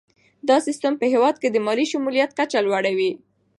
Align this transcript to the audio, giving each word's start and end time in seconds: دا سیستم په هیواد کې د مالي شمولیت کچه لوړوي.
دا 0.49 0.57
سیستم 0.67 0.93
په 0.99 1.05
هیواد 1.13 1.35
کې 1.41 1.49
د 1.51 1.57
مالي 1.65 1.85
شمولیت 1.91 2.31
کچه 2.39 2.59
لوړوي. 2.67 3.11